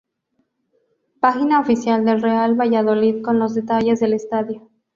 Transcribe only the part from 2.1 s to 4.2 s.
Real Valladolid con los detalles del